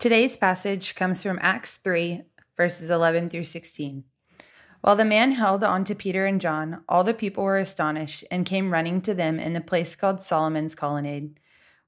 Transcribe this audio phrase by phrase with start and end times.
[0.00, 2.22] Today's passage comes from Acts 3,
[2.56, 4.04] verses 11 through 16.
[4.80, 8.46] While the man held on to Peter and John, all the people were astonished and
[8.46, 11.38] came running to them in the place called Solomon's Colonnade.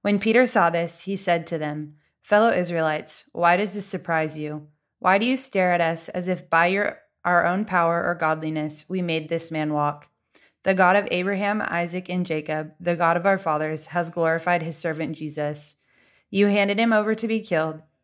[0.02, 4.68] When Peter saw this, he said to them, Fellow Israelites, why does this surprise you?
[4.98, 8.84] Why do you stare at us as if by your, our own power or godliness
[8.90, 10.08] we made this man walk?
[10.64, 14.76] The God of Abraham, Isaac, and Jacob, the God of our fathers, has glorified his
[14.76, 15.76] servant Jesus.
[16.28, 17.80] You handed him over to be killed,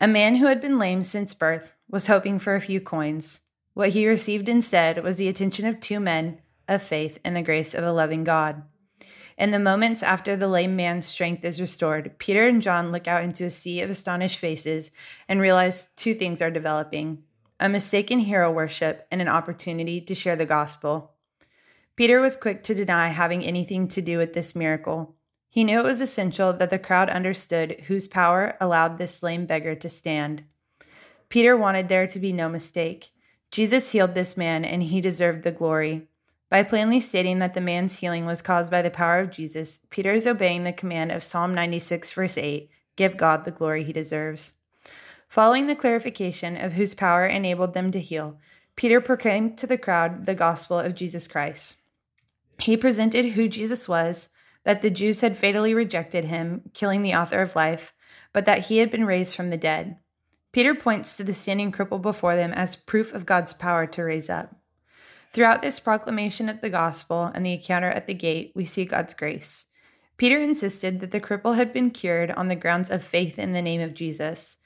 [0.00, 3.40] A man who had been lame since birth was hoping for a few coins.
[3.74, 7.74] What he received instead was the attention of two men of faith and the grace
[7.74, 8.62] of a loving God.
[9.36, 13.24] In the moments after the lame man's strength is restored, Peter and John look out
[13.24, 14.92] into a sea of astonished faces
[15.28, 17.24] and realize two things are developing
[17.60, 21.12] a mistaken hero worship and an opportunity to share the gospel.
[21.96, 25.14] Peter was quick to deny having anything to do with this miracle.
[25.54, 29.76] He knew it was essential that the crowd understood whose power allowed this lame beggar
[29.76, 30.42] to stand.
[31.28, 33.12] Peter wanted there to be no mistake.
[33.52, 36.08] Jesus healed this man, and he deserved the glory.
[36.50, 40.10] By plainly stating that the man's healing was caused by the power of Jesus, Peter
[40.10, 44.54] is obeying the command of Psalm 96, verse 8 Give God the glory he deserves.
[45.28, 48.40] Following the clarification of whose power enabled them to heal,
[48.74, 51.76] Peter proclaimed to the crowd the gospel of Jesus Christ.
[52.58, 54.30] He presented who Jesus was,
[54.64, 57.92] that the Jews had fatally rejected him, killing the author of life,
[58.32, 59.98] but that he had been raised from the dead.
[60.52, 64.30] Peter points to the standing cripple before them as proof of God's power to raise
[64.30, 64.54] up.
[65.32, 69.14] Throughout this proclamation of the gospel and the encounter at the gate, we see God's
[69.14, 69.66] grace.
[70.16, 73.60] Peter insisted that the cripple had been cured on the grounds of faith in the
[73.60, 74.58] name of Jesus.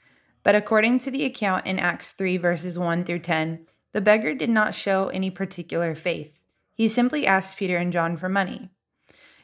[0.43, 4.51] But according to the account in Acts 3, verses 1 through 10, the beggar did
[4.51, 6.39] not show any particular faith.
[6.75, 8.69] He simply asked Peter and John for money.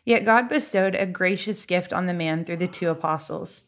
[0.06, 3.64] Yet God bestowed a gracious gift on the man through the two apostles.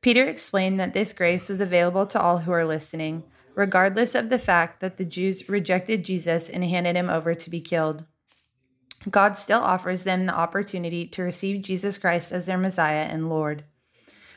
[0.00, 3.24] Peter explained that this grace was available to all who are listening,
[3.56, 7.60] regardless of the fact that the Jews rejected Jesus and handed him over to be
[7.60, 8.04] killed.
[9.10, 13.64] God still offers them the opportunity to receive Jesus Christ as their Messiah and Lord.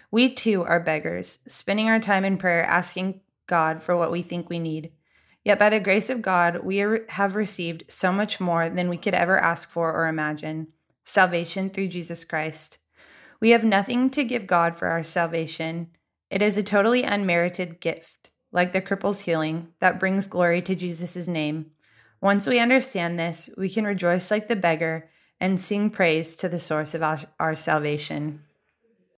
[0.09, 4.49] We too are beggars, spending our time in prayer asking God for what we think
[4.49, 4.91] we need.
[5.45, 9.13] Yet by the grace of God, we have received so much more than we could
[9.13, 10.67] ever ask for or imagine
[11.07, 12.79] salvation through Jesus Christ.
[13.39, 15.89] We have nothing to give God for our salvation.
[16.29, 21.27] It is a totally unmerited gift like the cripple's healing, that brings glory to Jesus'
[21.27, 21.67] name.
[22.21, 25.09] Once we understand this, we can rejoice like the beggar
[25.39, 28.41] and sing praise to the source of our, our salvation.